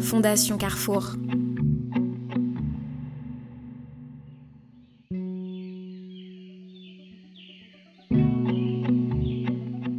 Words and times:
Fondation 0.00 0.58
Carrefour. 0.58 1.14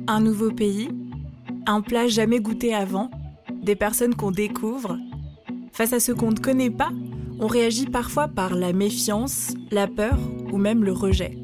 Un 0.07 0.21
nouveau 0.21 0.52
pays, 0.52 0.89
un 1.65 1.81
plat 1.81 2.07
jamais 2.07 2.39
goûté 2.39 2.73
avant, 2.73 3.12
des 3.62 3.75
personnes 3.75 4.15
qu'on 4.15 4.31
découvre. 4.31 4.97
Face 5.73 5.93
à 5.93 6.00
ce 6.00 6.11
qu'on 6.11 6.32
ne 6.32 6.39
connaît 6.39 6.70
pas, 6.70 6.89
on 7.39 7.48
réagit 7.48 7.86
parfois 7.86 8.27
par 8.27 8.55
la 8.55 8.73
méfiance, 8.73 9.54
la 9.71 9.88
peur 9.88 10.18
ou 10.52 10.57
même 10.57 10.84
le 10.84 10.91
rejet. 10.91 11.38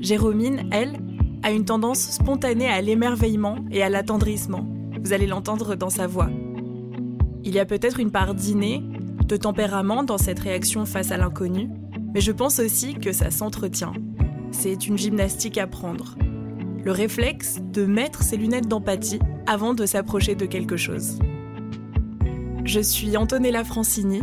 Jérômine, 0.00 0.68
elle, 0.72 0.98
a 1.42 1.52
une 1.52 1.64
tendance 1.64 2.00
spontanée 2.00 2.68
à 2.68 2.80
l'émerveillement 2.80 3.56
et 3.70 3.82
à 3.82 3.88
l'attendrissement. 3.88 4.66
Vous 5.02 5.12
allez 5.12 5.26
l'entendre 5.26 5.76
dans 5.76 5.90
sa 5.90 6.06
voix. 6.06 6.30
Il 7.46 7.54
y 7.54 7.60
a 7.60 7.64
peut-être 7.64 8.00
une 8.00 8.10
part 8.10 8.34
d'inné, 8.34 8.82
de 9.24 9.36
tempérament 9.36 10.02
dans 10.02 10.18
cette 10.18 10.40
réaction 10.40 10.84
face 10.84 11.12
à 11.12 11.16
l'inconnu, 11.16 11.70
mais 12.12 12.20
je 12.20 12.32
pense 12.32 12.58
aussi 12.58 12.94
que 12.94 13.12
ça 13.12 13.30
s'entretient. 13.30 13.92
C'est 14.50 14.88
une 14.88 14.98
gymnastique 14.98 15.56
à 15.56 15.68
prendre. 15.68 16.16
Le 16.84 16.90
réflexe 16.90 17.58
de 17.72 17.86
mettre 17.86 18.24
ses 18.24 18.36
lunettes 18.36 18.66
d'empathie 18.66 19.20
avant 19.46 19.74
de 19.74 19.86
s'approcher 19.86 20.34
de 20.34 20.44
quelque 20.44 20.76
chose. 20.76 21.20
Je 22.64 22.80
suis 22.80 23.16
Antonella 23.16 23.62
Francini, 23.62 24.22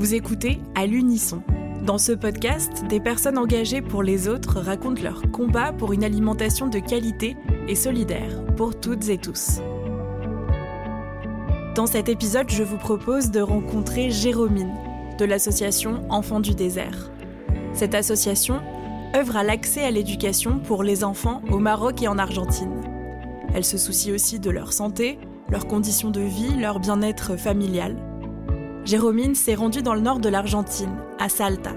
vous 0.00 0.14
écoutez 0.14 0.58
à 0.74 0.86
l'unisson. 0.86 1.44
Dans 1.86 1.98
ce 1.98 2.10
podcast, 2.10 2.84
des 2.88 2.98
personnes 2.98 3.38
engagées 3.38 3.82
pour 3.82 4.02
les 4.02 4.26
autres 4.26 4.58
racontent 4.58 5.02
leur 5.02 5.22
combat 5.30 5.72
pour 5.72 5.92
une 5.92 6.02
alimentation 6.02 6.66
de 6.66 6.80
qualité 6.80 7.36
et 7.68 7.76
solidaire 7.76 8.44
pour 8.56 8.80
toutes 8.80 9.08
et 9.10 9.18
tous. 9.18 9.60
Dans 11.74 11.86
cet 11.86 12.08
épisode, 12.08 12.50
je 12.50 12.62
vous 12.62 12.76
propose 12.76 13.32
de 13.32 13.40
rencontrer 13.40 14.08
Jérômine 14.08 14.72
de 15.18 15.24
l'association 15.24 16.02
Enfants 16.08 16.38
du 16.38 16.54
désert. 16.54 17.10
Cette 17.72 17.96
association 17.96 18.60
œuvre 19.16 19.36
à 19.36 19.42
l'accès 19.42 19.82
à 19.82 19.90
l'éducation 19.90 20.60
pour 20.60 20.84
les 20.84 21.02
enfants 21.02 21.42
au 21.50 21.58
Maroc 21.58 22.00
et 22.00 22.06
en 22.06 22.16
Argentine. 22.16 22.80
Elle 23.54 23.64
se 23.64 23.76
soucie 23.76 24.12
aussi 24.12 24.38
de 24.38 24.50
leur 24.50 24.72
santé, 24.72 25.18
leurs 25.50 25.66
conditions 25.66 26.10
de 26.10 26.20
vie, 26.20 26.54
leur 26.60 26.78
bien-être 26.78 27.36
familial. 27.36 27.96
Jérômine 28.84 29.34
s'est 29.34 29.56
rendue 29.56 29.82
dans 29.82 29.94
le 29.94 30.00
nord 30.00 30.20
de 30.20 30.28
l'Argentine, 30.28 30.94
à 31.18 31.28
Salta, 31.28 31.72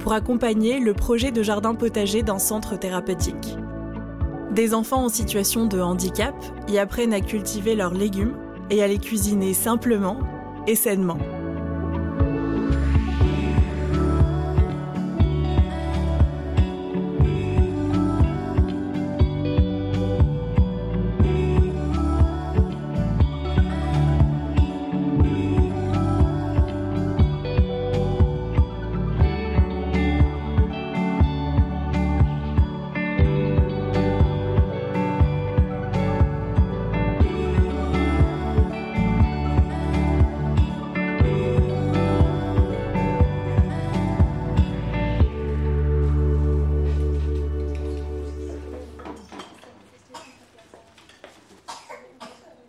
pour 0.00 0.12
accompagner 0.12 0.80
le 0.80 0.92
projet 0.92 1.30
de 1.30 1.44
jardin 1.44 1.76
potager 1.76 2.24
d'un 2.24 2.40
centre 2.40 2.76
thérapeutique. 2.76 3.56
Des 4.50 4.74
enfants 4.74 5.04
en 5.04 5.08
situation 5.08 5.66
de 5.66 5.80
handicap 5.80 6.34
y 6.66 6.78
apprennent 6.78 7.14
à 7.14 7.20
cultiver 7.20 7.76
leurs 7.76 7.94
légumes 7.94 8.36
et 8.70 8.82
à 8.82 8.86
les 8.88 8.98
cuisiner 8.98 9.54
simplement 9.54 10.18
et 10.66 10.74
sainement. 10.74 11.18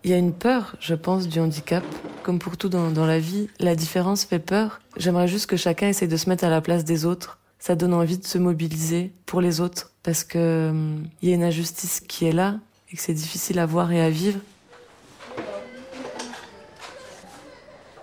Il 0.07 0.11
y 0.11 0.13
a 0.13 0.17
une 0.17 0.31
peur, 0.31 0.77
je 0.79 0.95
pense, 0.95 1.27
du 1.27 1.41
handicap. 1.41 1.83
Comme 2.23 2.39
pour 2.39 2.55
tout 2.55 2.69
dans, 2.69 3.05
la 3.05 3.19
vie, 3.19 3.49
la 3.59 3.75
différence 3.75 4.23
fait 4.23 4.39
peur. 4.39 4.79
J'aimerais 4.95 5.27
juste 5.27 5.47
que 5.47 5.57
chacun 5.57 5.89
essaye 5.89 6.07
de 6.07 6.15
se 6.15 6.29
mettre 6.29 6.45
à 6.45 6.49
la 6.49 6.61
place 6.61 6.85
des 6.85 7.03
autres. 7.03 7.39
Ça 7.59 7.75
donne 7.75 7.93
envie 7.93 8.17
de 8.17 8.25
se 8.25 8.37
mobiliser 8.37 9.11
pour 9.25 9.41
les 9.41 9.59
autres 9.59 9.91
parce 10.03 10.23
que 10.23 10.69
hum, 10.69 11.03
il 11.21 11.27
y 11.27 11.33
a 11.33 11.35
une 11.35 11.43
injustice 11.43 11.99
qui 11.99 12.23
est 12.23 12.31
là 12.31 12.55
et 12.89 12.95
que 12.95 13.01
c'est 13.01 13.13
difficile 13.13 13.59
à 13.59 13.65
voir 13.65 13.91
et 13.91 14.01
à 14.01 14.09
vivre. 14.09 14.39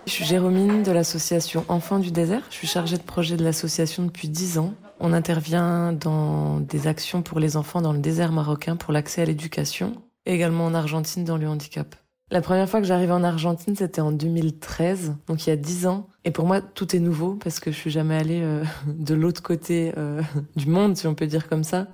Je 0.05 0.11
suis 0.11 0.25
Jérômine 0.25 0.83
de 0.83 0.91
l'association 0.91 1.65
Enfants 1.69 1.97
du 1.97 2.11
désert. 2.11 2.43
Je 2.51 2.55
suis 2.55 2.67
chargée 2.67 2.97
de 2.97 3.01
projet 3.01 3.35
de 3.35 3.43
l'association 3.43 4.03
depuis 4.03 4.29
10 4.29 4.59
ans. 4.59 4.75
On 4.99 5.11
intervient 5.11 5.91
dans 5.91 6.59
des 6.59 6.85
actions 6.85 7.23
pour 7.23 7.39
les 7.39 7.57
enfants 7.57 7.81
dans 7.81 7.93
le 7.93 7.99
désert 7.99 8.31
marocain 8.31 8.75
pour 8.75 8.93
l'accès 8.93 9.23
à 9.23 9.25
l'éducation 9.25 9.95
également 10.25 10.65
en 10.65 10.73
Argentine 10.73 11.23
dans 11.23 11.37
le 11.37 11.47
handicap. 11.47 11.95
La 12.31 12.41
première 12.41 12.67
fois 12.67 12.81
que 12.81 12.87
j'arrivais 12.87 13.11
en 13.13 13.23
Argentine, 13.23 13.75
c'était 13.75 14.01
en 14.01 14.11
2013, 14.11 15.15
donc 15.27 15.45
il 15.45 15.51
y 15.51 15.53
a 15.53 15.55
10 15.55 15.85
ans. 15.85 16.07
Et 16.23 16.31
pour 16.31 16.47
moi, 16.47 16.59
tout 16.59 16.95
est 16.95 16.99
nouveau 16.99 17.35
parce 17.35 17.59
que 17.59 17.71
je 17.71 17.77
suis 17.77 17.91
jamais 17.91 18.15
allée 18.15 18.41
euh, 18.41 18.63
de 18.87 19.13
l'autre 19.13 19.43
côté 19.43 19.93
euh, 19.97 20.21
du 20.55 20.67
monde, 20.67 20.97
si 20.97 21.05
on 21.05 21.13
peut 21.13 21.27
dire 21.27 21.47
comme 21.47 21.63
ça. 21.63 21.87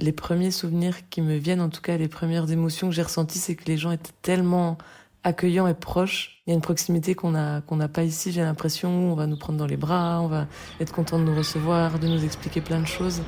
Les 0.00 0.12
premiers 0.12 0.50
souvenirs 0.50 1.08
qui 1.10 1.22
me 1.22 1.36
viennent, 1.36 1.60
en 1.60 1.68
tout 1.68 1.80
cas 1.80 1.96
les 1.96 2.08
premières 2.08 2.50
émotions 2.50 2.88
que 2.88 2.94
j'ai 2.94 3.02
ressenties, 3.02 3.38
c'est 3.38 3.54
que 3.54 3.66
les 3.66 3.76
gens 3.76 3.92
étaient 3.92 4.12
tellement 4.22 4.78
accueillants 5.22 5.66
et 5.66 5.74
proches. 5.74 6.42
Il 6.46 6.50
y 6.50 6.52
a 6.52 6.54
une 6.54 6.60
proximité 6.60 7.14
qu'on 7.14 7.34
a 7.34 7.60
qu'on 7.60 7.76
n'a 7.76 7.88
pas 7.88 8.04
ici. 8.04 8.32
J'ai 8.32 8.42
l'impression 8.42 9.12
on 9.12 9.14
va 9.14 9.26
nous 9.26 9.36
prendre 9.36 9.58
dans 9.58 9.66
les 9.66 9.76
bras, 9.76 10.20
on 10.20 10.28
va 10.28 10.46
être 10.80 10.92
content 10.92 11.18
de 11.18 11.24
nous 11.24 11.34
recevoir, 11.34 11.98
de 11.98 12.06
nous 12.08 12.24
expliquer 12.24 12.60
plein 12.60 12.80
de 12.80 12.86
choses. 12.86 13.22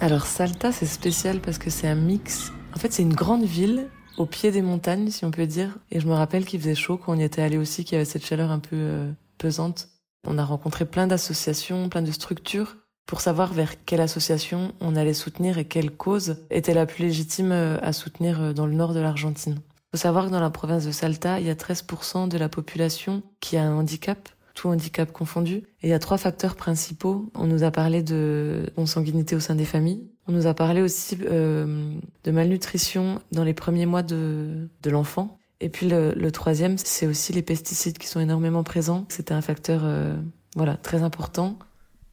Alors 0.00 0.26
Salta, 0.26 0.70
c'est 0.70 0.86
spécial 0.86 1.40
parce 1.40 1.58
que 1.58 1.70
c'est 1.70 1.88
un 1.88 1.96
mix. 1.96 2.52
En 2.74 2.78
fait, 2.78 2.92
c'est 2.92 3.02
une 3.02 3.14
grande 3.14 3.42
ville 3.42 3.88
au 4.16 4.26
pied 4.26 4.52
des 4.52 4.62
montagnes, 4.62 5.10
si 5.10 5.24
on 5.24 5.32
peut 5.32 5.46
dire. 5.46 5.76
Et 5.90 5.98
je 5.98 6.06
me 6.06 6.12
rappelle 6.12 6.44
qu'il 6.44 6.60
faisait 6.60 6.76
chaud 6.76 6.98
quand 6.98 7.14
on 7.14 7.18
y 7.18 7.24
était 7.24 7.42
allé 7.42 7.58
aussi, 7.58 7.84
qu'il 7.84 7.94
y 7.94 7.96
avait 7.96 8.04
cette 8.04 8.24
chaleur 8.24 8.52
un 8.52 8.60
peu 8.60 8.76
euh, 8.76 9.10
pesante. 9.38 9.88
On 10.24 10.38
a 10.38 10.44
rencontré 10.44 10.84
plein 10.84 11.08
d'associations, 11.08 11.88
plein 11.88 12.02
de 12.02 12.12
structures 12.12 12.76
pour 13.06 13.20
savoir 13.20 13.52
vers 13.52 13.84
quelle 13.86 14.00
association 14.00 14.72
on 14.80 14.94
allait 14.94 15.14
soutenir 15.14 15.58
et 15.58 15.64
quelle 15.64 15.90
cause 15.90 16.36
était 16.50 16.74
la 16.74 16.86
plus 16.86 17.04
légitime 17.04 17.50
euh, 17.50 17.78
à 17.82 17.92
soutenir 17.92 18.40
euh, 18.40 18.52
dans 18.52 18.66
le 18.66 18.74
nord 18.74 18.94
de 18.94 19.00
l'Argentine. 19.00 19.56
Il 19.56 19.98
faut 19.98 20.02
savoir 20.02 20.26
que 20.26 20.30
dans 20.30 20.40
la 20.40 20.50
province 20.50 20.86
de 20.86 20.92
Salta, 20.92 21.40
il 21.40 21.46
y 21.46 21.50
a 21.50 21.54
13% 21.54 22.28
de 22.28 22.38
la 22.38 22.48
population 22.48 23.22
qui 23.40 23.56
a 23.56 23.64
un 23.64 23.74
handicap 23.74 24.28
tout 24.58 24.68
handicap 24.68 25.12
confondu. 25.12 25.62
Il 25.84 25.88
y 25.88 25.92
a 25.92 26.00
trois 26.00 26.18
facteurs 26.18 26.56
principaux. 26.56 27.30
On 27.34 27.46
nous 27.46 27.62
a 27.62 27.70
parlé 27.70 28.02
de 28.02 28.68
consanguinité 28.74 29.36
au 29.36 29.40
sein 29.40 29.54
des 29.54 29.64
familles. 29.64 30.02
On 30.26 30.32
nous 30.32 30.48
a 30.48 30.54
parlé 30.54 30.82
aussi 30.82 31.16
euh, 31.30 31.94
de 32.24 32.30
malnutrition 32.32 33.20
dans 33.30 33.44
les 33.44 33.54
premiers 33.54 33.86
mois 33.86 34.02
de, 34.02 34.68
de 34.82 34.90
l'enfant. 34.90 35.38
Et 35.60 35.68
puis 35.68 35.88
le, 35.88 36.30
troisième, 36.32 36.76
c'est 36.76 37.06
aussi 37.06 37.32
les 37.32 37.42
pesticides 37.42 37.98
qui 37.98 38.08
sont 38.08 38.18
énormément 38.18 38.64
présents. 38.64 39.06
C'était 39.10 39.32
un 39.32 39.42
facteur 39.42 39.82
euh, 39.84 40.16
voilà 40.56 40.76
très 40.76 41.04
important 41.04 41.56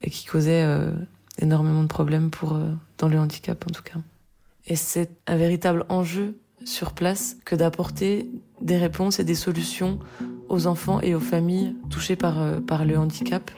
et 0.03 0.11
qui 0.11 0.25
causait 0.27 0.63
euh, 0.63 0.91
énormément 1.39 1.81
de 1.81 1.87
problèmes 1.87 2.29
pour 2.29 2.59
dans 2.99 3.07
le 3.07 3.17
handicap 3.17 3.65
en 3.67 3.71
tout 3.71 3.83
cas. 3.83 3.99
Et 4.67 4.75
c'est 4.75 5.09
un 5.25 5.35
véritable 5.35 5.85
enjeu 5.89 6.37
sur 6.63 6.93
place 6.93 7.37
que 7.43 7.55
d'apporter 7.55 8.29
des 8.61 8.77
réponses 8.77 9.19
et 9.19 9.23
des 9.23 9.35
solutions 9.35 9.99
aux 10.49 10.67
enfants 10.67 10.99
et 11.01 11.15
aux 11.15 11.19
familles 11.19 11.75
touchées 11.89 12.15
par, 12.15 12.41
euh, 12.41 12.59
par 12.59 12.85
le 12.85 12.97
handicap. 12.97 13.51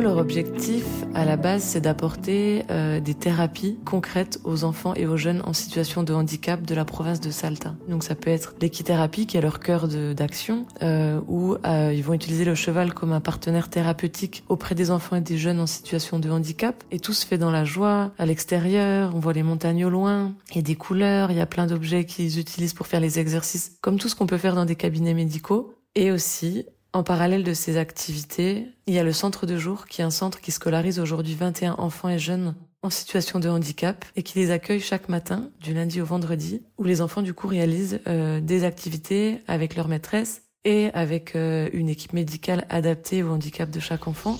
Leur 0.00 0.18
objectif, 0.18 0.84
à 1.14 1.24
la 1.24 1.36
base, 1.36 1.62
c'est 1.62 1.80
d'apporter 1.80 2.64
euh, 2.70 3.00
des 3.00 3.14
thérapies 3.14 3.78
concrètes 3.86 4.38
aux 4.44 4.64
enfants 4.64 4.92
et 4.94 5.06
aux 5.06 5.16
jeunes 5.16 5.40
en 5.46 5.52
situation 5.52 6.02
de 6.02 6.12
handicap 6.12 6.60
de 6.60 6.74
la 6.74 6.84
province 6.84 7.20
de 7.20 7.30
Salta. 7.30 7.74
Donc 7.88 8.02
ça 8.02 8.14
peut 8.14 8.30
être 8.30 8.54
l'équithérapie, 8.60 9.26
qui 9.26 9.36
est 9.38 9.40
leur 9.40 9.60
cœur 9.60 9.88
d'action, 9.88 10.66
euh, 10.82 11.20
où 11.26 11.56
euh, 11.64 11.92
ils 11.94 12.02
vont 12.02 12.12
utiliser 12.12 12.44
le 12.44 12.54
cheval 12.54 12.92
comme 12.92 13.12
un 13.12 13.20
partenaire 13.20 13.70
thérapeutique 13.70 14.44
auprès 14.48 14.74
des 14.74 14.90
enfants 14.90 15.16
et 15.16 15.20
des 15.20 15.38
jeunes 15.38 15.60
en 15.60 15.66
situation 15.66 16.18
de 16.18 16.28
handicap. 16.28 16.84
Et 16.90 16.98
tout 16.98 17.14
se 17.14 17.24
fait 17.24 17.38
dans 17.38 17.52
la 17.52 17.64
joie, 17.64 18.12
à 18.18 18.26
l'extérieur, 18.26 19.12
on 19.14 19.20
voit 19.20 19.32
les 19.32 19.44
montagnes 19.44 19.86
au 19.86 19.90
loin, 19.90 20.34
il 20.50 20.56
y 20.56 20.58
a 20.58 20.62
des 20.62 20.76
couleurs, 20.76 21.30
il 21.30 21.38
y 21.38 21.40
a 21.40 21.46
plein 21.46 21.66
d'objets 21.66 22.04
qu'ils 22.04 22.38
utilisent 22.38 22.74
pour 22.74 22.88
faire 22.88 23.00
les 23.00 23.20
exercices, 23.20 23.78
comme 23.80 23.98
tout 23.98 24.08
ce 24.08 24.16
qu'on 24.16 24.26
peut 24.26 24.38
faire 24.38 24.56
dans 24.56 24.66
des 24.66 24.76
cabinets 24.76 25.14
médicaux. 25.14 25.72
Et 25.96 26.10
aussi, 26.10 26.66
en 26.94 27.02
parallèle 27.02 27.42
de 27.42 27.54
ces 27.54 27.76
activités, 27.76 28.68
il 28.86 28.94
y 28.94 29.00
a 29.00 29.02
le 29.02 29.12
centre 29.12 29.46
de 29.46 29.56
jour 29.56 29.86
qui 29.86 30.00
est 30.00 30.04
un 30.04 30.12
centre 30.12 30.40
qui 30.40 30.52
scolarise 30.52 31.00
aujourd'hui 31.00 31.34
21 31.34 31.72
enfants 31.78 32.08
et 32.08 32.20
jeunes 32.20 32.54
en 32.82 32.90
situation 32.90 33.40
de 33.40 33.48
handicap 33.48 34.04
et 34.14 34.22
qui 34.22 34.38
les 34.38 34.52
accueille 34.52 34.78
chaque 34.78 35.08
matin 35.08 35.50
du 35.60 35.74
lundi 35.74 36.00
au 36.00 36.04
vendredi 36.04 36.62
où 36.78 36.84
les 36.84 37.00
enfants 37.00 37.22
du 37.22 37.34
coup 37.34 37.48
réalisent 37.48 37.98
euh, 38.06 38.40
des 38.40 38.62
activités 38.62 39.42
avec 39.48 39.74
leur 39.74 39.88
maîtresse 39.88 40.42
et 40.64 40.90
avec 40.94 41.34
euh, 41.34 41.68
une 41.72 41.88
équipe 41.88 42.12
médicale 42.12 42.64
adaptée 42.70 43.24
au 43.24 43.30
handicap 43.30 43.70
de 43.70 43.80
chaque 43.80 44.06
enfant. 44.06 44.38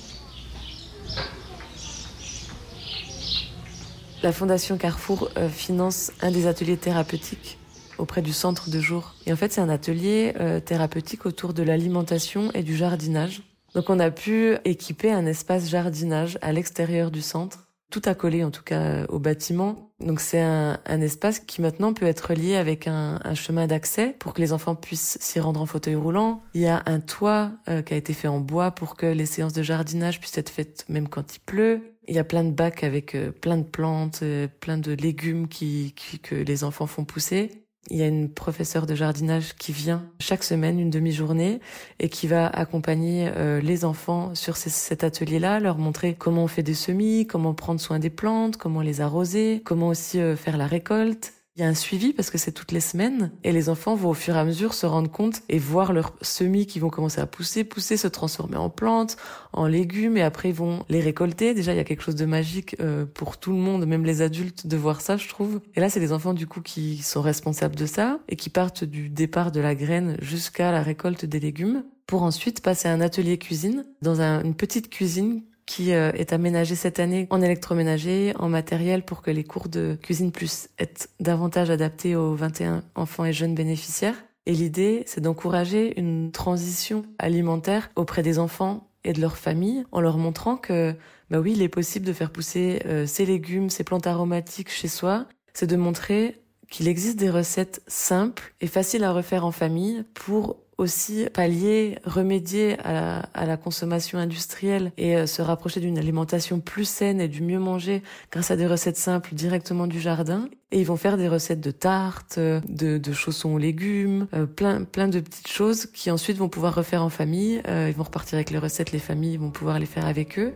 La 4.23 4.31
Fondation 4.31 4.79
Carrefour 4.79 5.29
euh, 5.37 5.49
finance 5.49 6.13
un 6.23 6.31
des 6.31 6.47
ateliers 6.47 6.77
thérapeutiques 6.77 7.59
auprès 7.99 8.23
du 8.23 8.33
centre 8.33 8.71
de 8.71 8.81
jour. 8.81 9.15
Et 9.27 9.33
en 9.33 9.37
fait, 9.37 9.53
c'est 9.53 9.61
un 9.61 9.69
atelier 9.69 10.35
euh, 10.41 10.61
thérapeutique 10.61 11.27
autour 11.27 11.55
de 11.55 11.63
l'alimentation 11.63 12.51
et 12.53 12.63
du 12.63 12.77
jardinage. 12.77 13.43
Donc 13.75 13.91
on 13.91 13.99
a 13.99 14.11
pu 14.11 14.55
équiper 14.65 15.11
un 15.11 15.27
espace 15.27 15.69
jardinage 15.69 16.39
à 16.43 16.53
l'extérieur 16.53 17.11
du 17.11 17.23
centre, 17.23 17.69
tout 17.91 18.03
accolé 18.05 18.45
en 18.45 18.51
tout 18.51 18.63
cas 18.63 19.05
au 19.09 19.19
bâtiment. 19.19 19.91
Donc 20.01 20.21
c'est 20.21 20.41
un, 20.41 21.01
espace 21.01 21.41
qui 21.41 21.61
maintenant 21.61 21.93
peut 21.93 22.07
être 22.07 22.35
lié 22.35 22.57
avec 22.57 22.87
un, 22.87 23.19
chemin 23.35 23.67
d'accès 23.67 24.15
pour 24.19 24.33
que 24.33 24.41
les 24.41 24.53
enfants 24.53 24.77
puissent 24.77 25.19
s'y 25.21 25.41
rendre 25.41 25.61
en 25.61 25.67
fauteuil 25.67 25.97
roulant. 25.97 26.43
Il 26.55 26.61
y 26.61 26.67
a 26.67 26.83
un 26.87 27.01
toit 27.01 27.51
euh, 27.69 27.83
qui 27.83 27.95
a 27.95 27.97
été 27.97 28.13
fait 28.13 28.29
en 28.29 28.41
bois 28.41 28.71
pour 28.71 28.97
que 28.97 29.07
les 29.07 29.27
séances 29.27 29.53
de 29.53 29.63
jardinage 29.63 30.21
puissent 30.21 30.39
être 30.39 30.51
faites 30.51 30.85
même 30.89 31.09
quand 31.09 31.35
il 31.35 31.41
pleut. 31.41 31.97
Il 32.07 32.15
y 32.15 32.19
a 32.19 32.25
plein 32.25 32.45
de 32.45 32.51
bacs 32.51 32.85
avec 32.85 33.15
euh, 33.15 33.33
plein 33.33 33.57
de 33.57 33.65
plantes, 33.65 34.23
plein 34.61 34.79
de 34.79 34.93
légumes 34.93 35.49
qui, 35.49 35.95
que 36.23 36.35
les 36.35 36.63
enfants 36.63 36.87
font 36.87 37.05
pousser. 37.05 37.64
Il 37.91 37.99
y 37.99 38.03
a 38.03 38.07
une 38.07 38.31
professeure 38.31 38.87
de 38.87 38.95
jardinage 38.95 39.55
qui 39.57 39.73
vient 39.73 40.05
chaque 40.19 40.43
semaine, 40.43 40.81
une 40.81 40.91
demi-journée, 40.91 41.61
et 42.01 42.09
qui 42.09 42.27
va 42.27 42.47
accompagner 42.47 43.31
euh, 43.37 43.61
les 43.61 43.85
enfants 43.85 44.35
sur 44.35 44.57
cet 44.57 45.05
atelier-là, 45.05 45.61
leur 45.61 45.77
montrer 45.77 46.15
comment 46.15 46.45
on 46.45 46.49
fait 46.49 46.63
des 46.63 46.75
semis, 46.75 47.27
comment 47.27 47.53
prendre 47.53 47.81
soin 47.81 47.99
des 47.99 48.11
plantes, 48.11 48.57
comment 48.57 48.81
les 48.81 49.03
arroser, 49.03 49.61
comment 49.65 49.89
aussi 49.89 50.19
euh, 50.19 50.35
faire 50.35 50.57
la 50.57 50.67
récolte. 50.67 51.33
Il 51.57 51.61
y 51.61 51.65
a 51.65 51.69
un 51.69 51.75
suivi 51.75 52.13
parce 52.13 52.31
que 52.31 52.39
c'est 52.39 52.51
toutes 52.51 52.73
les 52.73 52.81
semaines 52.81 53.31
et 53.45 53.53
les 53.53 53.69
enfants 53.69 53.95
vont 53.95 54.11
au 54.11 54.15
fur 54.15 54.35
et 54.35 54.39
à 54.41 54.45
mesure 54.45 54.75
se 54.75 54.87
rendre 54.87 55.09
compte 55.09 55.43
et 55.49 55.61
voir 55.61 55.93
leurs 55.93 56.13
semis 56.21 56.67
qui 56.67 56.81
vont 56.81 56.91
commencer 56.91 57.21
à 57.21 57.29
pousser, 57.29 57.63
pousser, 57.63 57.97
se 57.97 58.09
transformer 58.09 58.57
en 58.57 58.71
plantes, 58.71 59.17
en 59.53 59.69
légumes 59.69 60.17
et 60.17 60.23
après 60.23 60.49
ils 60.49 60.55
vont 60.55 60.85
les 60.89 61.01
récolter. 61.01 61.55
Déjà 61.55 61.73
il 61.73 61.77
y 61.77 61.81
a 61.81 61.85
quelque 61.85 62.03
chose 62.03 62.17
de 62.17 62.27
magique 62.27 62.75
euh, 62.81 63.07
pour 63.07 63.39
tout 63.39 63.53
le 63.53 63.59
monde, 63.59 63.87
même 63.87 64.05
les 64.05 64.21
adultes, 64.21 64.67
de 64.67 64.77
voir 64.77 65.01
ça 65.01 65.17
je 65.17 65.29
trouve. 65.29 65.61
Et 65.77 65.81
là 65.81 65.89
c'est 65.89 66.01
les 66.01 66.13
enfants 66.13 66.35
du 66.35 66.49
coup 66.49 66.61
qui 66.61 66.99
sont 66.99 67.23
responsables 67.23 67.77
de 67.77 67.87
ça 67.87 68.19
et 68.29 68.35
qui 68.35 68.51
partent 68.51 68.83
du 68.83 69.09
départ 69.09 69.53
de 69.53 69.61
la 69.61 69.77
graine 69.77 70.17
jusqu'à 70.21 70.73
la 70.73 70.83
récolte 70.83 71.25
des 71.25 71.39
légumes 71.39 71.85
pour 72.09 72.25
ensuite 72.25 72.63
passer 72.63 72.89
à 72.89 72.93
un 72.93 73.01
atelier 73.01 73.39
cuisine 73.39 73.85
dans 74.03 74.21
une 74.21 74.57
petite 74.57 74.91
cuisine 74.91 75.43
qui 75.67 75.93
euh, 75.93 76.13
est 76.13 76.33
aménagé 76.33 76.75
cette 76.75 77.01
année 77.01 77.27
en 77.31 77.41
électroménager, 77.41 78.35
en 78.39 78.49
matériel 78.49 79.05
pour 79.05 79.23
que 79.23 79.31
les 79.31 79.45
cours 79.45 79.69
de 79.69 79.99
cuisine 80.03 80.33
puissent 80.33 80.71
être 80.79 81.09
davantage 81.21 81.71
adaptés 81.71 82.17
aux 82.17 82.35
21 82.35 82.83
enfants 82.95 83.25
et 83.25 83.33
jeunes 83.33 83.55
bénéficiaires. 83.55 84.17
Et 84.47 84.53
l'idée, 84.53 85.05
c'est 85.07 85.23
d'encourager 85.23 85.99
une 85.99 86.31
transition 86.31 87.05
alimentaire 87.19 87.91
auprès 87.97 88.23
des 88.23 88.39
enfants 88.39 88.89
et 89.05 89.13
de 89.13 89.21
leurs 89.21 89.39
familles 89.39 89.85
en 89.93 90.01
leur 90.01 90.19
montrant 90.19 90.57
que, 90.57 90.95
bah 91.31 91.41
oui, 91.41 91.53
il 91.53 91.63
est 91.63 91.69
possible 91.69 92.07
de 92.07 92.13
faire 92.13 92.31
pousser 92.31 92.83
euh, 92.87 93.07
ces 93.07 93.25
légumes, 93.25 93.71
ces 93.71 93.85
plantes 93.85 94.07
aromatiques 94.07 94.71
chez 94.71 94.89
soi. 94.89 95.27
C'est 95.55 95.67
de 95.67 95.77
montrer 95.77 96.41
qu'il 96.71 96.89
existe 96.89 97.19
des 97.19 97.31
recettes 97.31 97.83
simples 97.87 98.55
et 98.61 98.67
faciles 98.67 99.05
à 99.05 99.13
refaire 99.13 99.45
en 99.47 99.53
famille 99.53 100.05
pour 100.15 100.57
aussi 100.79 101.27
pallier, 101.33 101.99
remédier 102.05 102.79
à 102.81 103.47
la, 103.47 103.57
consommation 103.57 104.19
industrielle 104.19 104.93
et 104.97 105.17
euh, 105.17 105.27
se 105.27 105.41
rapprocher 105.41 105.81
d'une 105.81 105.99
alimentation 105.99 106.61
plus 106.61 106.85
saine 106.85 107.21
et 107.21 107.29
du 107.29 107.43
mieux 107.43 107.59
manger 107.59 108.03
grâce 108.33 108.51
à 108.51 108.57
des 108.57 108.67
recettes 108.67 108.97
simples 108.97 109.35
directement 109.35 109.87
du 109.87 110.01
jardin. 110.01 110.49
Et 110.73 110.81
ils 110.81 110.87
vont 110.87 110.97
faire 110.97 111.17
des 111.17 111.29
recettes 111.29 111.61
de 111.61 111.71
tartes, 111.71 112.39
de, 112.39 112.99
de 112.99 113.13
chaussons 113.13 113.55
aux 113.55 113.59
légumes, 113.59 114.27
euh, 114.35 114.47
plein, 114.47 114.83
plein 114.83 115.09
de 115.09 115.21
petites 115.21 115.49
choses 115.49 115.87
qui 115.87 116.11
ensuite 116.11 116.37
vont 116.37 116.49
pouvoir 116.49 116.75
refaire 116.75 117.03
en 117.03 117.11
famille. 117.11 117.63
Euh, 117.69 117.89
ils 117.89 117.97
vont 117.97 118.03
repartir 118.03 118.37
avec 118.37 118.51
les 118.51 118.59
recettes, 118.59 118.91
les 118.91 118.99
familles 118.99 119.37
vont 119.37 119.51
pouvoir 119.51 119.79
les 119.79 119.87
faire 119.87 120.07
avec 120.07 120.39
eux. 120.39 120.53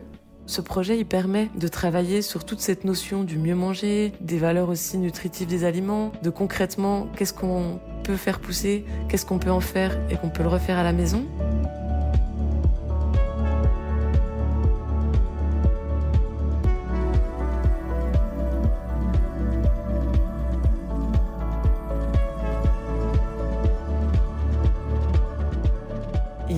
Ce 0.49 0.61
projet, 0.61 1.03
permet 1.05 1.51
de 1.53 1.67
travailler 1.67 2.23
sur 2.23 2.43
toute 2.43 2.59
cette 2.59 2.83
notion 2.83 3.23
du 3.23 3.37
mieux 3.37 3.53
manger, 3.53 4.13
des 4.19 4.39
valeurs 4.39 4.69
aussi 4.69 4.97
nutritives 4.97 5.47
des 5.47 5.63
aliments, 5.63 6.11
de 6.23 6.31
concrètement 6.31 7.07
qu'est-ce 7.15 7.35
qu'on 7.35 7.79
peut 8.03 8.15
faire 8.15 8.39
pousser, 8.39 8.83
qu'est-ce 9.09 9.27
qu'on 9.27 9.37
peut 9.37 9.51
en 9.51 9.59
faire 9.59 9.95
et 10.09 10.15
qu'on 10.15 10.29
peut 10.29 10.41
le 10.41 10.49
refaire 10.49 10.79
à 10.79 10.83
la 10.83 10.91
maison. 10.91 11.23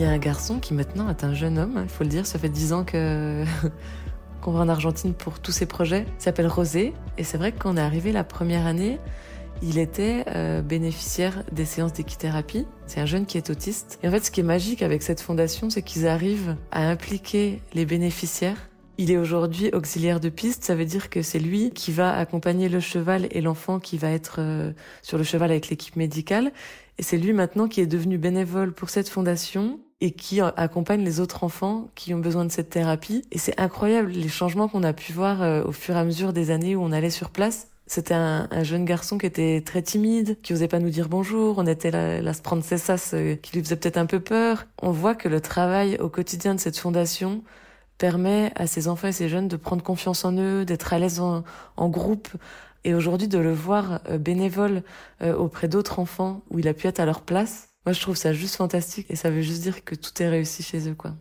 Y 0.01 0.05
a 0.05 0.09
un 0.09 0.17
garçon 0.17 0.59
qui 0.59 0.73
maintenant 0.73 1.07
est 1.11 1.23
un 1.23 1.35
jeune 1.35 1.59
homme, 1.59 1.81
il 1.83 1.87
faut 1.87 2.03
le 2.03 2.09
dire, 2.09 2.25
ça 2.25 2.39
fait 2.39 2.49
dix 2.49 2.73
ans 2.73 2.83
que 2.83 3.45
qu'on 4.41 4.51
va 4.51 4.61
en 4.61 4.67
Argentine 4.67 5.13
pour 5.13 5.39
tous 5.39 5.51
ses 5.51 5.67
projets. 5.67 6.07
Il 6.17 6.23
s'appelle 6.23 6.47
Rosé 6.47 6.95
et 7.19 7.23
c'est 7.23 7.37
vrai 7.37 7.51
que 7.51 7.59
quand 7.59 7.75
on 7.75 7.77
est 7.77 7.81
arrivé 7.81 8.11
la 8.11 8.23
première 8.23 8.65
année, 8.65 8.97
il 9.61 9.77
était 9.77 10.25
euh, 10.29 10.63
bénéficiaire 10.63 11.43
des 11.51 11.65
séances 11.65 11.93
d'équithérapie. 11.93 12.65
C'est 12.87 12.99
un 12.99 13.05
jeune 13.05 13.27
qui 13.27 13.37
est 13.37 13.51
autiste. 13.51 13.99
Et 14.01 14.07
en 14.07 14.11
fait, 14.11 14.25
ce 14.25 14.31
qui 14.31 14.39
est 14.39 14.43
magique 14.43 14.81
avec 14.81 15.03
cette 15.03 15.21
fondation, 15.21 15.69
c'est 15.69 15.83
qu'ils 15.83 16.07
arrivent 16.07 16.55
à 16.71 16.89
impliquer 16.89 17.61
les 17.75 17.85
bénéficiaires. 17.85 18.57
Il 18.97 19.11
est 19.11 19.17
aujourd'hui 19.17 19.69
auxiliaire 19.71 20.19
de 20.19 20.29
piste, 20.29 20.63
ça 20.63 20.73
veut 20.73 20.85
dire 20.85 21.11
que 21.11 21.21
c'est 21.21 21.37
lui 21.37 21.69
qui 21.69 21.91
va 21.91 22.17
accompagner 22.17 22.69
le 22.69 22.79
cheval 22.79 23.27
et 23.29 23.41
l'enfant 23.41 23.79
qui 23.79 23.99
va 23.99 24.09
être 24.09 24.37
euh, 24.39 24.71
sur 25.03 25.19
le 25.19 25.23
cheval 25.23 25.51
avec 25.51 25.69
l'équipe 25.69 25.95
médicale. 25.95 26.51
Et 26.97 27.03
c'est 27.03 27.17
lui 27.17 27.33
maintenant 27.33 27.67
qui 27.67 27.81
est 27.81 27.85
devenu 27.85 28.17
bénévole 28.17 28.73
pour 28.73 28.89
cette 28.89 29.07
fondation 29.07 29.79
et 30.01 30.11
qui 30.11 30.41
accompagne 30.41 31.03
les 31.03 31.19
autres 31.19 31.43
enfants 31.43 31.89
qui 31.93 32.13
ont 32.15 32.19
besoin 32.19 32.43
de 32.43 32.51
cette 32.51 32.71
thérapie. 32.71 33.23
Et 33.31 33.37
c'est 33.37 33.59
incroyable 33.59 34.09
les 34.09 34.27
changements 34.27 34.67
qu'on 34.67 34.83
a 34.83 34.93
pu 34.93 35.13
voir 35.13 35.43
euh, 35.43 35.63
au 35.63 35.71
fur 35.71 35.95
et 35.95 35.99
à 35.99 36.03
mesure 36.03 36.33
des 36.33 36.49
années 36.49 36.75
où 36.75 36.83
on 36.83 36.91
allait 36.91 37.11
sur 37.11 37.29
place. 37.29 37.67
C'était 37.85 38.15
un, 38.15 38.47
jeune 38.63 38.85
garçon 38.85 39.17
qui 39.17 39.25
était 39.25 39.61
très 39.65 39.81
timide, 39.81 40.37
qui 40.41 40.53
osait 40.53 40.69
pas 40.69 40.79
nous 40.79 40.89
dire 40.89 41.07
bonjour. 41.07 41.57
On 41.59 41.67
était 41.67 41.91
là, 41.91 42.21
là 42.21 42.33
se 42.33 42.41
prendre 42.41 42.63
ses 42.63 42.77
sas, 42.77 43.13
euh, 43.13 43.35
qui 43.35 43.55
lui 43.55 43.63
faisait 43.63 43.75
peut-être 43.75 43.97
un 43.97 44.07
peu 44.07 44.19
peur. 44.19 44.65
On 44.81 44.91
voit 44.91 45.13
que 45.13 45.29
le 45.29 45.39
travail 45.39 45.97
au 45.99 46.09
quotidien 46.09 46.55
de 46.55 46.59
cette 46.59 46.77
fondation 46.77 47.43
permet 47.99 48.51
à 48.55 48.65
ces 48.65 48.87
enfants 48.87 49.09
et 49.09 49.11
ces 49.11 49.29
jeunes 49.29 49.47
de 49.47 49.57
prendre 49.57 49.83
confiance 49.83 50.25
en 50.25 50.35
eux, 50.35 50.65
d'être 50.65 50.93
à 50.93 50.99
l'aise 50.99 51.19
en, 51.19 51.43
en, 51.77 51.89
groupe. 51.89 52.29
Et 52.85 52.95
aujourd'hui, 52.95 53.27
de 53.27 53.37
le 53.37 53.53
voir 53.53 53.99
euh, 54.09 54.17
bénévole 54.17 54.81
auprès 55.21 55.67
d'autres 55.67 55.99
enfants, 55.99 56.41
où 56.49 56.57
il 56.57 56.67
a 56.67 56.73
pu 56.73 56.87
être 56.87 56.99
à 56.99 57.05
leur 57.05 57.21
place, 57.21 57.70
moi, 57.85 57.93
je 57.93 58.01
trouve 58.01 58.15
ça 58.15 58.31
juste 58.31 58.57
fantastique 58.57 59.07
et 59.09 59.15
ça 59.15 59.31
veut 59.31 59.41
juste 59.41 59.63
dire 59.63 59.83
que 59.83 59.95
tout 59.95 60.11
est 60.21 60.29
réussi 60.29 60.61
chez 60.61 60.87
eux, 60.87 60.93
quoi. 60.93 61.15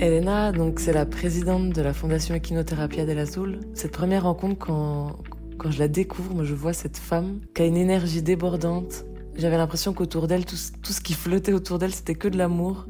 Elena, 0.00 0.52
donc 0.52 0.80
c'est 0.80 0.94
la 0.94 1.04
présidente 1.04 1.70
de 1.70 1.82
la 1.82 1.92
fondation 1.92 2.34
Equinothérapia 2.34 3.04
del 3.04 3.18
Azul. 3.18 3.60
Cette 3.74 3.92
première 3.92 4.22
rencontre, 4.22 4.56
quand, 4.58 5.18
quand 5.58 5.70
je 5.70 5.78
la 5.78 5.88
découvre, 5.88 6.44
je 6.44 6.54
vois 6.54 6.72
cette 6.72 6.96
femme 6.96 7.40
qui 7.54 7.60
a 7.60 7.66
une 7.66 7.76
énergie 7.76 8.22
débordante. 8.22 9.04
J'avais 9.36 9.58
l'impression 9.58 9.92
qu'autour 9.92 10.26
d'elle, 10.26 10.46
tout, 10.46 10.56
tout 10.82 10.92
ce 10.94 11.02
qui 11.02 11.12
flottait 11.12 11.52
autour 11.52 11.78
d'elle, 11.78 11.92
c'était 11.92 12.14
que 12.14 12.28
de 12.28 12.38
l'amour 12.38 12.86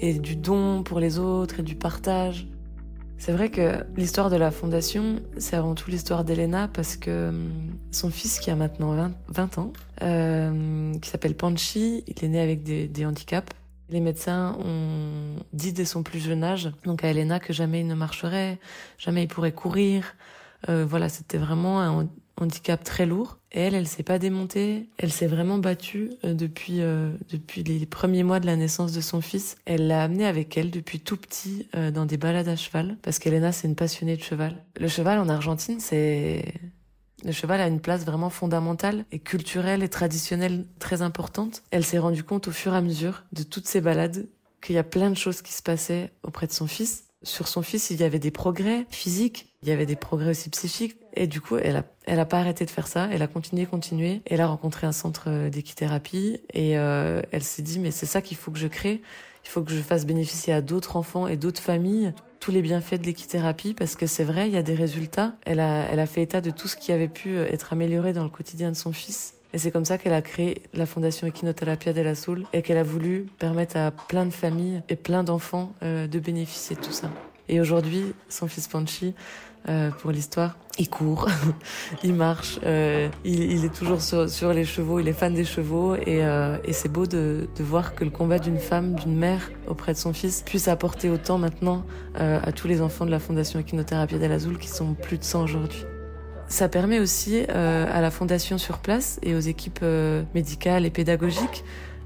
et 0.00 0.14
du 0.14 0.36
don 0.36 0.82
pour 0.82 1.00
les 1.00 1.18
autres 1.18 1.60
et 1.60 1.62
du 1.62 1.76
partage. 1.76 2.48
C'est 3.18 3.32
vrai 3.32 3.50
que 3.50 3.84
l'histoire 3.96 4.30
de 4.30 4.36
la 4.36 4.50
fondation, 4.50 5.20
c'est 5.38 5.56
avant 5.56 5.74
tout 5.74 5.90
l'histoire 5.90 6.24
d'Elena 6.24 6.68
parce 6.68 6.96
que 6.96 7.28
hum, 7.30 7.50
son 7.90 8.10
fils, 8.10 8.38
qui 8.38 8.50
a 8.50 8.56
maintenant 8.56 8.94
20, 9.28 9.58
ans, 9.58 9.72
euh, 10.02 10.92
qui 10.98 11.08
s'appelle 11.08 11.34
Panchi, 11.34 12.04
il 12.06 12.24
est 12.24 12.28
né 12.28 12.40
avec 12.40 12.62
des, 12.62 13.06
handicaps. 13.06 13.52
Les 13.88 14.00
médecins 14.00 14.56
ont 14.64 15.36
dit 15.52 15.72
dès 15.72 15.84
son 15.84 16.02
plus 16.02 16.18
jeune 16.18 16.42
âge, 16.44 16.72
donc 16.84 17.04
à 17.04 17.08
Elena, 17.08 17.38
que 17.38 17.52
jamais 17.52 17.80
il 17.80 17.86
ne 17.86 17.94
marcherait, 17.94 18.58
jamais 18.98 19.22
il 19.22 19.28
pourrait 19.28 19.52
courir. 19.52 20.14
Euh, 20.68 20.84
voilà, 20.86 21.08
c'était 21.08 21.38
vraiment 21.38 21.80
un 21.80 22.08
handicap 22.36 22.82
très 22.82 23.06
lourd. 23.06 23.38
Et 23.52 23.60
elle, 23.60 23.74
elle 23.74 23.86
s'est 23.86 24.02
pas 24.02 24.18
démontée. 24.18 24.88
Elle 24.98 25.12
s'est 25.12 25.26
vraiment 25.26 25.58
battue 25.58 26.10
euh, 26.24 26.34
depuis 26.34 26.80
euh, 26.80 27.10
depuis 27.30 27.62
les 27.62 27.86
premiers 27.86 28.22
mois 28.22 28.40
de 28.40 28.46
la 28.46 28.56
naissance 28.56 28.92
de 28.92 29.00
son 29.00 29.20
fils. 29.20 29.56
Elle 29.64 29.86
l'a 29.86 30.02
amené 30.02 30.26
avec 30.26 30.56
elle 30.56 30.70
depuis 30.70 31.00
tout 31.00 31.16
petit 31.16 31.68
euh, 31.74 31.90
dans 31.90 32.06
des 32.06 32.16
balades 32.16 32.48
à 32.48 32.56
cheval 32.56 32.96
parce 33.02 33.18
qu'Elena 33.18 33.52
c'est 33.52 33.68
une 33.68 33.76
passionnée 33.76 34.16
de 34.16 34.22
cheval. 34.22 34.64
Le 34.78 34.88
cheval 34.88 35.18
en 35.18 35.28
Argentine, 35.28 35.80
c'est 35.80 36.54
le 37.24 37.32
cheval 37.32 37.60
a 37.60 37.66
une 37.66 37.80
place 37.80 38.04
vraiment 38.04 38.30
fondamentale 38.30 39.04
et 39.10 39.18
culturelle 39.18 39.82
et 39.82 39.88
traditionnelle 39.88 40.66
très 40.78 41.02
importante. 41.02 41.62
Elle 41.70 41.84
s'est 41.84 41.98
rendue 41.98 42.22
compte 42.22 42.48
au 42.48 42.52
fur 42.52 42.74
et 42.74 42.76
à 42.76 42.82
mesure 42.82 43.24
de 43.32 43.42
toutes 43.42 43.66
ces 43.66 43.80
balades 43.80 44.28
qu'il 44.60 44.74
y 44.74 44.78
a 44.78 44.84
plein 44.84 45.10
de 45.10 45.16
choses 45.16 45.42
qui 45.42 45.52
se 45.52 45.62
passaient 45.62 46.12
auprès 46.22 46.46
de 46.46 46.52
son 46.52 46.66
fils. 46.66 47.05
Sur 47.22 47.48
son 47.48 47.62
fils, 47.62 47.90
il 47.90 48.00
y 48.00 48.04
avait 48.04 48.18
des 48.18 48.30
progrès 48.30 48.86
physiques, 48.90 49.54
il 49.62 49.68
y 49.68 49.72
avait 49.72 49.86
des 49.86 49.96
progrès 49.96 50.30
aussi 50.30 50.50
psychiques. 50.50 50.96
Et 51.14 51.26
du 51.26 51.40
coup, 51.40 51.56
elle 51.56 51.76
a, 51.76 51.84
elle 52.04 52.20
a 52.20 52.26
pas 52.26 52.38
arrêté 52.38 52.64
de 52.64 52.70
faire 52.70 52.86
ça. 52.86 53.08
Elle 53.10 53.22
a 53.22 53.26
continué, 53.26 53.66
continué. 53.66 54.20
Elle 54.26 54.40
a 54.40 54.46
rencontré 54.46 54.86
un 54.86 54.92
centre 54.92 55.24
euh, 55.28 55.50
d'équithérapie 55.50 56.40
et 56.52 56.78
euh, 56.78 57.22
elle 57.32 57.42
s'est 57.42 57.62
dit 57.62 57.78
mais 57.78 57.90
c'est 57.90 58.06
ça 58.06 58.20
qu'il 58.20 58.36
faut 58.36 58.50
que 58.50 58.58
je 58.58 58.68
crée. 58.68 59.02
Il 59.44 59.48
faut 59.48 59.62
que 59.62 59.70
je 59.70 59.80
fasse 59.80 60.06
bénéficier 60.06 60.52
à 60.52 60.60
d'autres 60.60 60.96
enfants 60.96 61.26
et 61.26 61.36
d'autres 61.36 61.62
familles 61.62 62.12
tous 62.40 62.50
les 62.50 62.62
bienfaits 62.62 63.00
de 63.00 63.06
l'équithérapie 63.06 63.74
parce 63.74 63.96
que 63.96 64.06
c'est 64.06 64.24
vrai, 64.24 64.48
il 64.48 64.54
y 64.54 64.58
a 64.58 64.62
des 64.62 64.74
résultats. 64.74 65.34
Elle 65.44 65.60
a, 65.60 65.86
elle 65.90 66.00
a 66.00 66.06
fait 66.06 66.22
état 66.22 66.40
de 66.40 66.50
tout 66.50 66.68
ce 66.68 66.76
qui 66.76 66.92
avait 66.92 67.08
pu 67.08 67.36
euh, 67.36 67.46
être 67.50 67.72
amélioré 67.72 68.12
dans 68.12 68.24
le 68.24 68.30
quotidien 68.30 68.70
de 68.70 68.76
son 68.76 68.92
fils. 68.92 69.34
Et 69.56 69.58
c'est 69.58 69.70
comme 69.70 69.86
ça 69.86 69.96
qu'elle 69.96 70.12
a 70.12 70.20
créé 70.20 70.60
la 70.74 70.84
fondation 70.84 71.26
Equinoterapia 71.26 71.94
de 71.94 72.02
la 72.02 72.14
Soul 72.14 72.44
et 72.52 72.60
qu'elle 72.60 72.76
a 72.76 72.82
voulu 72.82 73.24
permettre 73.38 73.78
à 73.78 73.90
plein 73.90 74.26
de 74.26 74.30
familles 74.30 74.82
et 74.90 74.96
plein 74.96 75.24
d'enfants 75.24 75.72
euh, 75.82 76.06
de 76.06 76.18
bénéficier 76.18 76.76
de 76.76 76.82
tout 76.82 76.92
ça. 76.92 77.08
Et 77.48 77.58
aujourd'hui, 77.58 78.12
son 78.28 78.48
fils 78.48 78.68
Panchi, 78.68 79.14
euh, 79.70 79.90
pour 79.92 80.10
l'histoire. 80.10 80.58
Il 80.78 80.90
court, 80.90 81.30
il 82.04 82.12
marche, 82.12 82.58
euh, 82.66 83.08
il, 83.24 83.64
est 83.64 83.74
toujours 83.74 84.02
sur, 84.02 84.52
les 84.52 84.66
chevaux, 84.66 85.00
il 85.00 85.08
est 85.08 85.14
fan 85.14 85.32
des 85.32 85.46
chevaux 85.46 85.94
et, 85.94 86.20
c'est 86.72 86.92
beau 86.92 87.06
de, 87.06 87.48
voir 87.58 87.94
que 87.94 88.04
le 88.04 88.10
combat 88.10 88.38
d'une 88.38 88.58
femme, 88.58 88.94
d'une 88.96 89.16
mère 89.16 89.50
auprès 89.68 89.94
de 89.94 89.98
son 89.98 90.12
fils 90.12 90.42
puisse 90.42 90.68
apporter 90.68 91.08
autant 91.08 91.38
maintenant 91.38 91.82
à 92.14 92.52
tous 92.52 92.68
les 92.68 92.82
enfants 92.82 93.06
de 93.06 93.10
la 93.10 93.20
Fondation 93.20 93.58
Equinothérapie 93.58 94.18
d'Al 94.18 94.32
Azul 94.32 94.58
qui 94.58 94.68
sont 94.68 94.92
plus 94.92 95.16
de 95.16 95.24
100 95.24 95.44
aujourd'hui. 95.44 95.86
Ça 96.48 96.68
permet 96.68 97.00
aussi 97.00 97.44
euh, 97.48 97.86
à 97.90 98.00
la 98.00 98.10
fondation 98.10 98.58
sur 98.58 98.78
place 98.78 99.18
et 99.22 99.34
aux 99.34 99.40
équipes 99.40 99.80
euh, 99.82 100.22
médicales 100.34 100.86
et 100.86 100.90
pédagogiques 100.90 101.64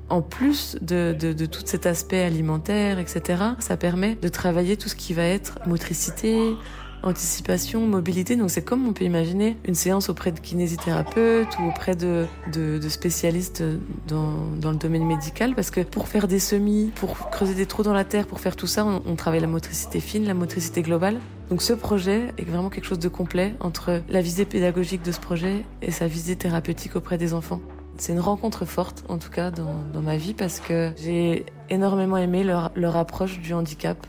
en 0.08 0.22
plus 0.22 0.76
de, 0.80 1.16
de, 1.18 1.32
de, 1.32 1.46
tout 1.46 1.62
cet 1.64 1.86
aspect 1.86 2.22
alimentaire, 2.22 2.98
etc., 2.98 3.42
ça 3.60 3.76
permet 3.76 4.16
de 4.16 4.28
travailler 4.28 4.76
tout 4.76 4.88
ce 4.88 4.96
qui 4.96 5.14
va 5.14 5.22
être 5.22 5.60
motricité, 5.66 6.56
anticipation, 7.02 7.86
mobilité. 7.86 8.36
Donc 8.36 8.50
c'est 8.50 8.62
comme 8.62 8.86
on 8.86 8.92
peut 8.92 9.04
imaginer 9.04 9.56
une 9.64 9.74
séance 9.74 10.08
auprès 10.08 10.32
de 10.32 10.40
kinésithérapeutes 10.40 11.58
ou 11.58 11.68
auprès 11.68 11.96
de, 11.96 12.26
de, 12.52 12.78
de 12.78 12.88
spécialistes 12.88 13.62
dans, 14.08 14.34
dans, 14.60 14.70
le 14.70 14.76
domaine 14.76 15.06
médical. 15.06 15.54
Parce 15.54 15.70
que 15.70 15.80
pour 15.80 16.08
faire 16.08 16.28
des 16.28 16.38
semis, 16.38 16.92
pour 16.94 17.30
creuser 17.30 17.54
des 17.54 17.66
trous 17.66 17.82
dans 17.82 17.94
la 17.94 18.04
terre, 18.04 18.26
pour 18.26 18.40
faire 18.40 18.56
tout 18.56 18.66
ça, 18.66 18.84
on, 18.84 19.02
on 19.06 19.16
travaille 19.16 19.40
la 19.40 19.46
motricité 19.46 20.00
fine, 20.00 20.24
la 20.24 20.34
motricité 20.34 20.82
globale. 20.82 21.18
Donc 21.50 21.62
ce 21.62 21.72
projet 21.72 22.32
est 22.38 22.44
vraiment 22.44 22.70
quelque 22.70 22.84
chose 22.84 23.00
de 23.00 23.08
complet 23.08 23.54
entre 23.60 24.02
la 24.08 24.20
visée 24.20 24.44
pédagogique 24.44 25.02
de 25.02 25.10
ce 25.10 25.18
projet 25.18 25.64
et 25.82 25.90
sa 25.90 26.06
visée 26.06 26.36
thérapeutique 26.36 26.94
auprès 26.96 27.18
des 27.18 27.34
enfants. 27.34 27.60
C'est 28.00 28.12
une 28.12 28.20
rencontre 28.20 28.64
forte, 28.64 29.04
en 29.08 29.18
tout 29.18 29.28
cas, 29.28 29.50
dans, 29.50 29.84
dans 29.92 30.00
ma 30.00 30.16
vie, 30.16 30.32
parce 30.32 30.58
que 30.58 30.92
j'ai 30.96 31.44
énormément 31.68 32.16
aimé 32.16 32.44
leur, 32.44 32.72
leur 32.74 32.96
approche 32.96 33.40
du 33.40 33.52
handicap, 33.52 34.06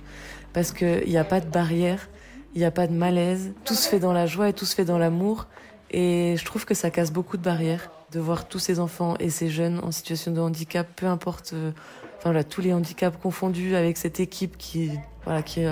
parce 0.53 0.71
qu'il 0.71 1.07
n'y 1.07 1.17
a 1.17 1.25
pas 1.25 1.41
de 1.41 1.49
barrière, 1.49 2.07
il 2.53 2.59
n'y 2.59 2.65
a 2.65 2.71
pas 2.71 2.87
de 2.87 2.93
malaise, 2.93 3.53
tout 3.65 3.75
se 3.75 3.87
fait 3.87 3.99
dans 3.99 4.13
la 4.13 4.25
joie 4.25 4.49
et 4.49 4.53
tout 4.53 4.65
se 4.65 4.75
fait 4.75 4.85
dans 4.85 4.97
l'amour, 4.97 5.47
et 5.89 6.35
je 6.37 6.45
trouve 6.45 6.65
que 6.65 6.73
ça 6.73 6.89
casse 6.89 7.11
beaucoup 7.11 7.37
de 7.37 7.43
barrières 7.43 7.91
de 8.11 8.19
voir 8.19 8.47
tous 8.47 8.59
ces 8.59 8.79
enfants 8.79 9.15
et 9.19 9.29
ces 9.29 9.49
jeunes 9.49 9.79
en 9.83 9.91
situation 9.91 10.31
de 10.31 10.41
handicap, 10.41 10.87
peu 10.95 11.05
importe, 11.05 11.51
euh, 11.53 11.71
enfin 12.17 12.31
voilà, 12.31 12.43
tous 12.43 12.61
les 12.61 12.73
handicaps 12.73 13.17
confondus 13.21 13.75
avec 13.75 13.97
cette 13.97 14.19
équipe 14.19 14.57
qui, 14.57 14.91
voilà, 15.23 15.41
qui 15.41 15.61
est 15.61 15.69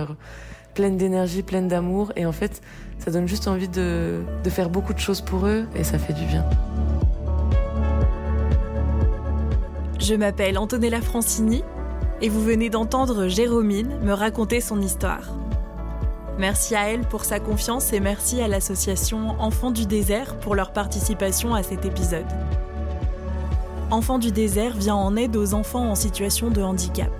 pleine 0.74 0.98
d'énergie, 0.98 1.43
pleine 1.43 1.67
d'amour, 1.67 2.13
et 2.15 2.25
en 2.25 2.31
fait, 2.31 2.62
ça 2.98 3.12
donne 3.12 3.27
juste 3.27 3.48
envie 3.48 3.67
de, 3.67 4.21
de 4.43 4.50
faire 4.50 4.69
beaucoup 4.69 4.93
de 4.93 5.00
choses 5.00 5.21
pour 5.21 5.48
eux, 5.48 5.67
et 5.75 5.83
ça 5.83 6.00
fait 6.00 6.13
du 6.13 6.25
bien. 6.25 6.45
Je 10.00 10.15
m'appelle 10.15 10.57
Antonella 10.57 11.01
Francini 11.01 11.62
et 12.21 12.29
vous 12.29 12.41
venez 12.41 12.69
d'entendre 12.69 13.27
Jérômine 13.27 14.00
me 14.01 14.13
raconter 14.13 14.62
son 14.62 14.81
histoire. 14.81 15.33
Merci 16.39 16.74
à 16.74 16.89
elle 16.89 17.01
pour 17.01 17.25
sa 17.25 17.39
confiance 17.41 17.91
et 17.91 18.00
merci 18.00 18.41
à 18.41 18.48
l'association 18.48 19.36
Enfants 19.41 19.72
du 19.72 19.86
désert 19.86 20.39
pour 20.39 20.55
leur 20.55 20.72
participation 20.72 21.53
à 21.53 21.63
cet 21.63 21.84
épisode. 21.84 22.27
Enfants 23.91 24.19
du 24.19 24.31
désert 24.31 24.77
vient 24.77 24.96
en 24.96 25.17
aide 25.17 25.36
aux 25.36 25.53
enfants 25.53 25.91
en 25.91 25.96
situation 25.96 26.50
de 26.50 26.62
handicap. 26.62 27.12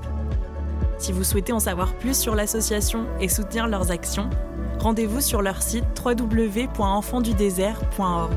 Si 1.00 1.12
vous 1.12 1.26
souhaitez 1.26 1.52
en 1.52 1.60
savoir 1.60 1.96
plus 1.96 2.18
sur 2.18 2.34
l'association 2.34 3.08
et 3.20 3.28
soutenir 3.28 3.68
leurs 3.68 3.92
actions, 3.92 4.30
rendez-vous 4.80 5.20
sur 5.20 5.42
leur 5.42 5.62
site 5.62 5.84
www.enfantsdudésert.org. 6.02 8.32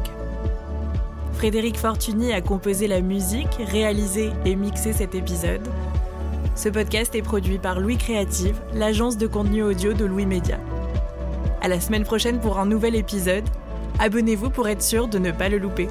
Frédéric 1.34 1.78
Fortuny 1.78 2.32
a 2.32 2.40
composé 2.40 2.88
la 2.88 3.02
musique, 3.02 3.56
réalisé 3.68 4.32
et 4.44 4.56
mixé 4.56 4.92
cet 4.92 5.14
épisode. 5.14 5.62
Ce 6.56 6.68
podcast 6.68 7.14
est 7.14 7.22
produit 7.22 7.58
par 7.58 7.78
Louis 7.78 7.98
Créative, 7.98 8.60
l'agence 8.74 9.16
de 9.16 9.28
contenu 9.28 9.62
audio 9.62 9.92
de 9.92 10.04
Louis 10.04 10.26
Média. 10.26 10.58
À 11.62 11.68
la 11.68 11.80
semaine 11.80 12.02
prochaine 12.02 12.40
pour 12.40 12.58
un 12.58 12.66
nouvel 12.66 12.96
épisode. 12.96 13.44
Abonnez-vous 14.00 14.50
pour 14.50 14.68
être 14.68 14.82
sûr 14.82 15.06
de 15.06 15.20
ne 15.20 15.30
pas 15.30 15.48
le 15.48 15.58
louper. 15.58 15.86